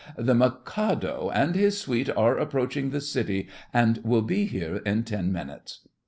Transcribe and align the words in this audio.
The 0.17 0.33
Mikado 0.33 1.29
and 1.31 1.53
his 1.53 1.77
suite 1.79 2.09
are 2.17 2.35
approaching 2.35 2.89
the 2.89 3.01
city, 3.01 3.47
and 3.71 3.99
will 4.03 4.23
be 4.23 4.45
here 4.45 4.77
in 4.77 5.03
ten 5.03 5.31
minutes. 5.31 5.87